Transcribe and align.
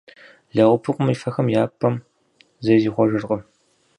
Лэгъупыкъум 0.55 1.07
и 1.13 1.15
фэхэм 1.21 1.47
я 1.61 1.63
пӏэм 1.79 1.95
зэи 2.63 2.81
зихъуэжыркъым. 2.83 3.41